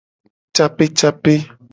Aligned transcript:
Capecape. 0.55 1.33